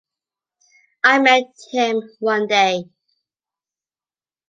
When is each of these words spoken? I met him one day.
I 1.03 1.19
met 1.19 1.45
him 1.73 2.01
one 2.17 2.47
day. 2.47 2.85